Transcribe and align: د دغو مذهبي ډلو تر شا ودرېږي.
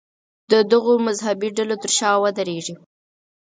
د 0.51 0.53
دغو 0.71 0.93
مذهبي 1.07 1.49
ډلو 1.57 1.75
تر 1.83 1.91
شا 1.97 2.09
ودرېږي. 2.21 2.75